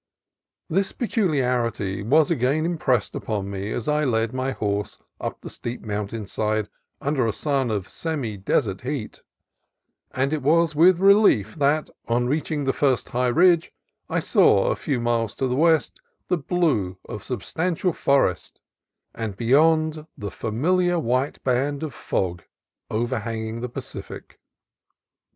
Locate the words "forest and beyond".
17.93-20.07